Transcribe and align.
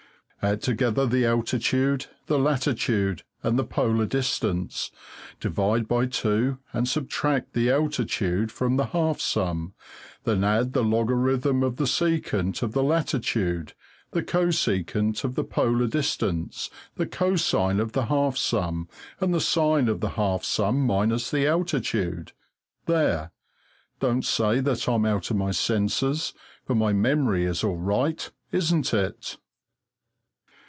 "Add 0.43 0.63
together 0.63 1.05
the 1.05 1.23
altitude, 1.23 2.07
the 2.25 2.39
latitude, 2.39 3.21
and 3.43 3.59
the 3.59 3.63
polar 3.63 4.07
distance, 4.07 4.89
divide 5.39 5.87
by 5.87 6.07
two 6.07 6.57
and 6.73 6.87
subtract 6.89 7.53
the 7.53 7.69
altitude 7.69 8.51
from 8.51 8.75
the 8.75 8.87
half 8.87 9.19
sum; 9.21 9.75
then 10.23 10.43
add 10.43 10.73
the 10.73 10.83
logarithm 10.83 11.61
of 11.61 11.75
the 11.75 11.83
secant 11.85 12.63
of 12.63 12.71
the 12.73 12.81
latitude, 12.81 13.73
the 14.13 14.23
cosecant 14.23 15.23
of 15.23 15.35
the 15.35 15.43
polar 15.43 15.85
distance, 15.85 16.71
the 16.95 17.05
cosine 17.05 17.79
of 17.79 17.91
the 17.91 18.05
half 18.07 18.35
sum 18.35 18.89
and 19.19 19.35
the 19.35 19.39
sine 19.39 19.87
of 19.87 19.99
the 19.99 20.09
half 20.17 20.43
sum 20.43 20.81
minus 20.83 21.29
the 21.29 21.45
altitude" 21.45 22.31
there! 22.87 23.31
Don't 23.99 24.25
say 24.25 24.59
that 24.59 24.89
I'm 24.89 25.05
out 25.05 25.29
of 25.29 25.37
my 25.37 25.51
senses, 25.51 26.33
for 26.65 26.73
my 26.73 26.93
memory 26.93 27.45
is 27.45 27.63
all 27.63 27.77
right, 27.77 28.27
isn't 28.51 28.91
it? 28.91 29.37